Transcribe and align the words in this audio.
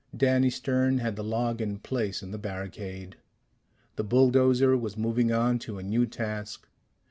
Danny 0.17 0.49
Stern 0.49 0.97
had 0.97 1.15
the 1.15 1.23
log 1.23 1.61
in 1.61 1.77
place 1.77 2.23
in 2.23 2.31
the 2.31 2.39
barricade. 2.39 3.17
The 3.97 4.03
bulldozer 4.03 4.75
was 4.75 4.97
moving 4.97 5.31
on 5.31 5.59
to 5.59 5.77
a 5.77 5.83
new 5.83 6.07
task. 6.07 6.65